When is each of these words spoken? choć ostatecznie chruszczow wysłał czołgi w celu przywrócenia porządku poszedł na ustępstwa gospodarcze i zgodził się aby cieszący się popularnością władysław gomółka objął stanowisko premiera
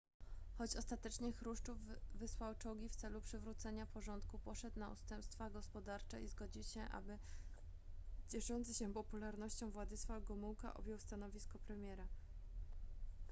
choć 0.57 0.75
ostatecznie 0.75 1.31
chruszczow 1.33 1.77
wysłał 2.13 2.55
czołgi 2.55 2.89
w 2.89 2.95
celu 2.95 3.21
przywrócenia 3.21 3.85
porządku 3.85 4.39
poszedł 4.39 4.79
na 4.79 4.89
ustępstwa 4.89 5.49
gospodarcze 5.49 6.21
i 6.21 6.27
zgodził 6.27 6.63
się 6.63 6.81
aby 6.89 7.17
cieszący 8.27 8.73
się 8.73 8.93
popularnością 8.93 9.71
władysław 9.71 10.23
gomółka 10.25 10.73
objął 10.73 10.99
stanowisko 10.99 11.59
premiera 11.59 12.07